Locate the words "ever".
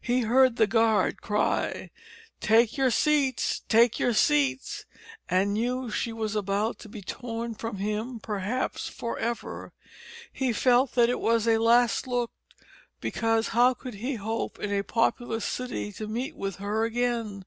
9.20-9.72